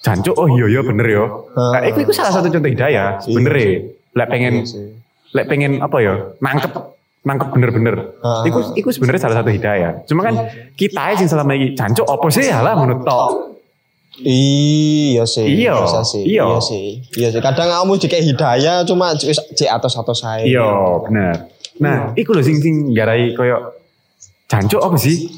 [0.00, 1.24] jancuk oh iya iya bener ya.
[1.56, 3.90] Nah, itu, itu salah satu contoh hidayah sebenarnya.
[4.12, 4.86] Lek pengen Iya sih.
[5.34, 6.72] lek pengen apa ya nangkep
[7.22, 7.94] nangkep bener-bener.
[8.22, 8.46] Ah.
[8.46, 10.06] Iku iku sebenarnya salah satu hidayah.
[10.06, 10.34] Cuma kan
[10.74, 13.02] kita aja sing selama ini jancuk apa sih lah menurut.
[14.16, 16.24] Iya sih, Iya, sih.
[16.24, 16.48] iya.
[16.48, 16.86] Iya sih.
[17.12, 17.40] Iya sih.
[17.44, 20.40] Kadang kamu jika hidayah cuma cek atas-atas saya.
[20.40, 20.64] Iya,
[21.04, 21.52] bener.
[21.76, 23.76] Nah, iku lho sing sing garai koyo
[24.48, 25.28] jancuk apa sih?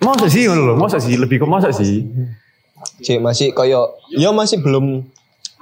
[0.00, 2.08] Masa sih ngono lho, masa sih lebih ke masa sih?
[3.02, 5.04] Cek masih koyo ya masih belum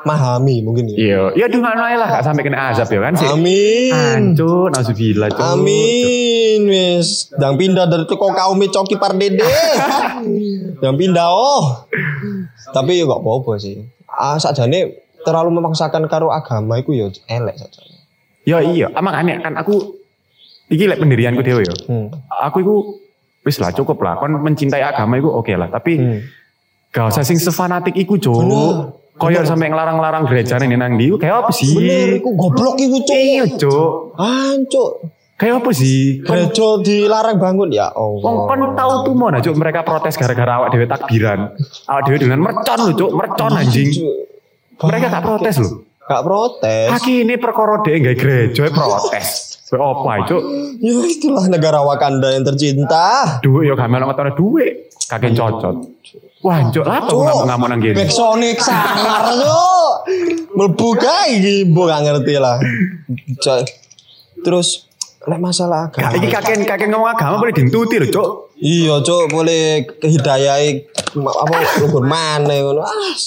[0.05, 0.97] memahami mungkin ya.
[1.01, 3.25] Iya, ya dengan ae lah gak sampai kena azab ya kan sih.
[3.25, 3.90] Amin.
[3.90, 5.40] Hancur, nauzubillah, Cuk.
[5.40, 7.33] Amin wis.
[7.40, 9.42] Dang pindah dari toko kaum coki pardede.
[10.85, 11.88] Dang pindah oh.
[12.77, 13.81] Tapi ya gak apa-apa sih.
[14.12, 17.81] Ah sakjane terlalu memaksakan karo agama iku ya elek saja.
[18.44, 19.97] Ya iya, ah, makanya kan aku
[20.68, 21.73] iki lek pendirianku dhewe ya.
[21.88, 22.12] Hmm.
[22.44, 23.01] Aku iku
[23.40, 24.20] wis lah cukup lah.
[24.20, 26.20] Kon mencintai agama iku oke lah, tapi Hmm.
[26.94, 29.02] Gak usah sing sefanatik iku, Cuk.
[29.14, 31.70] Koyo sampai ngelarang-larang gereja nih nang ndi, kayak apa sih?
[31.70, 33.14] Bener iku goblok iku cuk.
[33.14, 33.90] Iya, Cuk.
[34.18, 34.90] Hancuk.
[35.35, 36.22] Kayak apa sih?
[36.22, 38.46] Kon Gereja dilarang bangun ya Wong Allah.
[38.50, 41.54] kon tahu tuh mau cuk mereka protes gara-gara awak dewe takbiran.
[41.90, 43.90] Awak dewe dengan mercon lho cuk, mercon anjing.
[44.78, 45.70] Mereka gak protes lho.
[46.07, 46.88] Gak protes.
[46.90, 49.54] Kaki ini perkara dhewe gawe gereja protes.
[49.75, 50.43] Kowe apa cuk?
[50.79, 53.43] Ya itulah negara Wakanda yang tercinta.
[53.43, 54.95] Duit yo gak melok metone duit.
[55.11, 55.83] Kakek cocot.
[56.47, 57.97] Wah, cuk, lah aku ngamuk-ngamuk nang kene.
[57.99, 59.95] Back Sonic sangar cuk.
[60.55, 62.63] Mlebu kae iki mbok gak ngerti lah.
[63.43, 63.67] Cuk.
[64.47, 64.87] Terus
[65.27, 66.15] lek masalah agama.
[66.23, 68.31] iki kakek kakek ngomong agama boleh dintuti lho, cuk.
[68.55, 70.87] Iya, Cuk, boleh kehidayai
[71.19, 72.87] apa rukun maneh ngono.
[72.87, 73.19] Ah.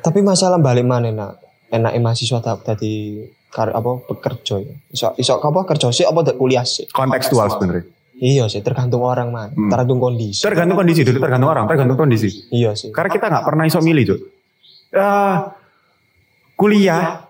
[0.00, 4.74] Tapi masalah balik mana nak enake mahasiswa tak tadi kar apa bekerja ya.
[4.88, 6.86] Iso iso apa kerja sih apa kuliah sih.
[6.88, 7.84] Kontekstual sebenarnya.
[8.14, 9.74] Iya sih, tergantung orang man, Hmm.
[9.74, 10.38] tergantung kondisi.
[10.38, 12.46] Tergantung kondisi, dulu tergantung orang, tergantung kondisi.
[12.54, 12.94] Iya sih.
[12.94, 14.20] Karena kita nggak pernah iso milih, Cuk.
[14.94, 15.34] Eh,
[16.54, 17.26] kuliah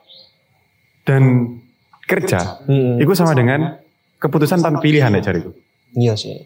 [1.08, 1.56] dan
[2.04, 3.00] kerja Hmm.
[3.00, 3.80] itu sama dengan
[4.20, 5.56] keputusan tanpa pilihan ya cariku.
[5.96, 6.36] Iya sih.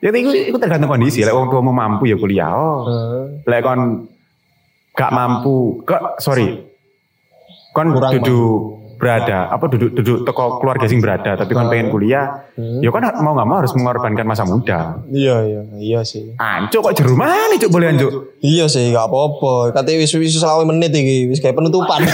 [0.00, 1.20] Ya itu, itu tergantung kondisi.
[1.20, 2.48] Lek wong tua mau mampu ya kuliah.
[2.48, 2.88] Oh.
[2.88, 3.24] Heeh.
[3.44, 4.08] Lek kon
[4.96, 6.71] gak mampu, kok sorry.
[7.72, 12.46] Kon Kurang duduk berada, apa duduk duduk toko keluarga sing berada, tapi kon pengen kuliah,
[12.54, 12.78] Hmm.
[12.78, 15.02] ya kan mau nggak mau harus mengorbankan masa muda.
[15.10, 16.38] Iya iya iya sih.
[16.38, 18.38] Ancuk kok jeru mana cuk boleh ancuk?
[18.38, 19.74] Iya sih, gak apa-apa.
[19.74, 21.98] Katanya wis wis selawe menit iki, wis kayak penutupan.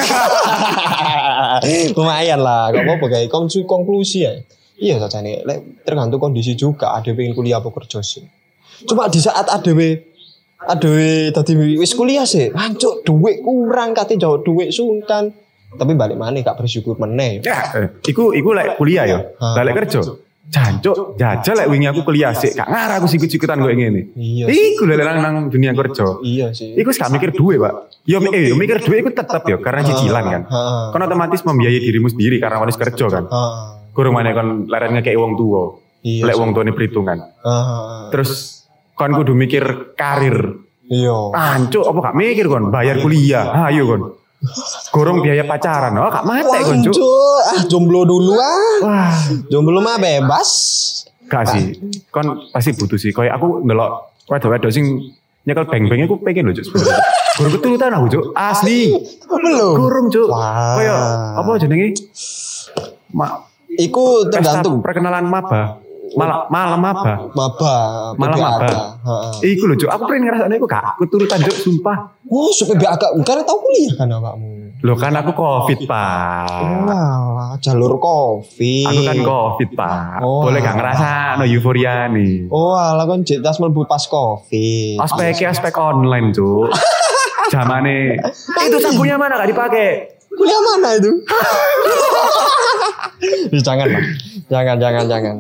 [1.99, 4.33] Lumayan lah, gak apa-apa kayak konklusi konklusi ya.
[4.81, 5.45] Iya saja nih,
[5.85, 6.97] tergantung kondisi juga.
[6.97, 8.25] Ada pengen kuliah apa kerja sih.
[8.89, 9.73] Cuma di saat ada
[10.59, 10.91] ada
[11.37, 15.37] tadi wis kuliah sih, hancur duit kurang katanya jauh duit sultan.
[15.69, 17.45] Tapi balik mana gak bersyukur meneh.
[17.45, 19.05] Ya, eh, iku iku lek kuliah.
[19.37, 20.01] Lah lek kerja.
[20.49, 24.17] Jancuk, jajal lek wingi aku kuliah sih, gak ngarah aku sikut-sikutan kok ngene.
[24.17, 26.25] Iya Iku lek nang nang dunia kerja.
[26.25, 26.73] Iya sih.
[26.73, 28.01] Iku gak mikir duit, Pak.
[28.09, 30.43] Ya eh, yo mikir duit iku tetep ya karena cicilan kan.
[30.97, 33.25] Kan otomatis membiayai dirimu sendiri karena harus kerja kan.
[33.93, 35.85] Kurang mana kan leren ngekei wong tua.
[36.01, 37.19] Iya Lek wong tuane perhitungan.
[38.09, 38.65] Terus
[38.97, 40.65] kon kudu mikir karir.
[40.89, 41.37] Iya.
[41.37, 43.69] Ancuk apa gak mikir kon bayar kuliah.
[43.69, 44.03] Ayo kon.
[44.95, 45.99] Gorong biaya pacaran.
[45.99, 46.95] Oh, gak mate kon, Cuk.
[46.95, 48.77] Hancur, ah jomblo dulu ah.
[48.87, 49.13] Wah,
[49.51, 50.51] Jomblo mah bebas.
[51.29, 51.75] gak sih.
[52.09, 53.11] Kon pasti butuh sih.
[53.11, 56.65] Kayak aku ndelok wedok-wedok sing nyekel beng-beng aku pengen Cuk.
[56.65, 57.03] sebenarnya.
[57.39, 58.25] Gorong keturutan aku, Cuk.
[58.35, 58.95] Asli.
[59.27, 59.75] Belum.
[59.75, 60.29] Gorong, Cuk.
[60.31, 60.99] Kayak
[61.35, 61.89] apa jenenge?
[63.11, 63.27] Ma,
[63.69, 65.79] Iku pesta tergantung perkenalan maba.
[66.17, 67.15] Malam malam maba.
[67.35, 67.77] maba,
[68.17, 68.41] Malam.
[69.05, 69.57] Heeh.
[69.57, 69.75] Iku lho.
[69.89, 71.97] Aku pengen ngerasane iku gak keturutan, Cuk, sumpah.
[72.29, 74.49] Oh, supaya PBAK karena tahu kuliah kan awakmu.
[74.85, 76.47] Loh kan aku covid, Pak.
[76.87, 78.87] Wah, jalur covid.
[78.87, 80.23] Aku kan covid, Pak.
[80.23, 80.47] Oh.
[80.47, 82.47] Boleh gak ngerasa no euforia nih.
[82.49, 85.01] Oh, alah kan tas mlebu pas covid.
[85.03, 86.71] Aspeknya aspek online, Cuk.
[87.53, 88.21] Zamane
[88.69, 90.18] itu sabunnya mana gak dipakai?
[90.29, 91.13] Kuliah mana itu?
[93.65, 94.05] Jangan lah.
[94.49, 95.37] Jangan, jangan, jangan.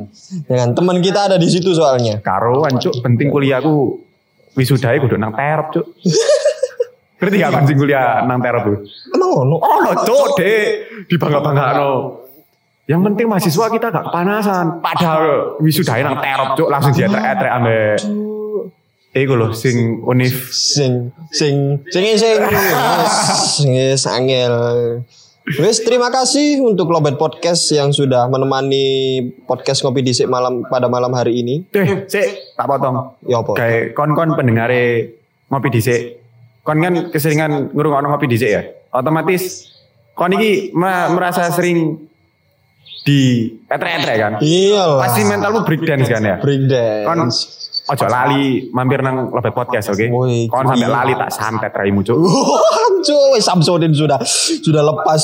[0.48, 0.68] Jangan.
[0.77, 2.20] Teman kita ada di situ soalnya.
[2.20, 3.01] Karuan, Cuk.
[3.05, 4.05] Penting kuliahku
[4.59, 5.87] wisudai kudu nang terop, Cuk.
[7.18, 8.79] Berarti gak penting kuliah nang terop tuh.
[9.14, 9.57] Emang ngono?
[9.61, 10.66] Oh, no, Cuk, Dek.
[11.09, 11.90] Dibangga-bangga no.
[12.88, 14.81] Yang penting mahasiswa kita gak kepanasan.
[14.81, 16.68] Padahal wisudai nang terop, Cuk.
[16.72, 17.98] Langsung dia etrek ambek.
[19.16, 20.53] Iku loh, sing unif.
[20.53, 22.37] sing sing sing sing
[23.97, 24.55] sing angel.
[25.49, 31.09] Wes terima kasih untuk Lobet Podcast yang sudah menemani podcast ngopi disik malam pada malam
[31.16, 31.64] hari ini.
[31.73, 33.16] Eh, sik, tak potong.
[33.25, 33.57] Ya apa?
[33.57, 35.16] Kayak kon-kon pendengare
[35.49, 36.21] ngopi dhisik.
[36.61, 38.62] Kon kan keseringan ngurungokno ngopi dhisik ya.
[38.92, 39.73] Otomatis
[40.12, 41.97] kon iki merasa sering
[43.09, 44.33] di etrek-etrek kan.
[44.44, 45.01] Iya.
[45.01, 46.37] Pasti mentalmu breakdance kan ya.
[46.44, 46.68] break
[47.09, 47.33] Kon.
[47.88, 50.07] Ojo lali mampir nang lobet podcast oke.
[50.12, 52.16] Woi, Kon sampai lali tak santet raimu cuk.
[53.05, 54.20] Cuy, Samsudin sudah
[54.61, 55.22] sudah lepas.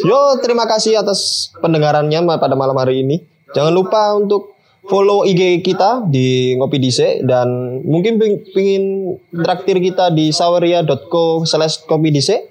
[0.00, 3.20] Yo, terima kasih atas pendengarannya pada malam hari ini.
[3.52, 8.84] Jangan lupa untuk follow IG kita di Ngopi Dise dan mungkin ping- pingin
[9.30, 12.48] traktir kita di saweria.co slash kopi dise.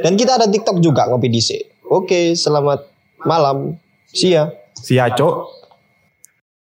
[0.00, 1.76] Dan kita ada TikTok juga Ngopi Dise.
[1.84, 2.86] Oke, selamat
[3.26, 3.76] malam.
[4.10, 4.48] See ya.
[4.72, 5.59] Sia cuk.